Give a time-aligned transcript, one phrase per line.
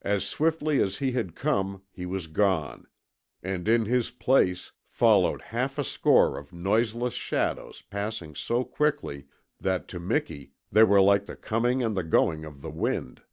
[0.00, 2.86] As swiftly as he had come he was gone,
[3.42, 9.26] and in his place followed half a score of noiseless shadows passing so quickly
[9.60, 13.24] that to Miki they were like the coming and the going of the wind.